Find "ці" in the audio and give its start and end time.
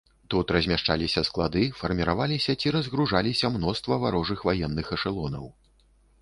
2.63-2.73